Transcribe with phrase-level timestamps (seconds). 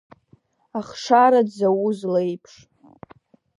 [0.79, 2.53] Ахшара дзауз леиԥш…